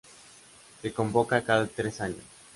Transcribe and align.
Se 0.81 0.91
convoca 0.93 1.43
cada 1.43 1.67
tres 1.67 2.01
años. 2.01 2.23